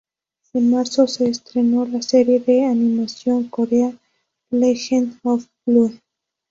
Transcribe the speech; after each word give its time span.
En 0.55 0.71
marzo 0.71 1.05
se 1.05 1.29
estrenó 1.29 1.85
la 1.85 2.01
serie 2.01 2.39
de 2.39 2.65
animación 2.65 3.49
coreana 3.49 3.99
"Legend 4.49 5.19
of 5.21 5.45
Blue". 5.63 5.93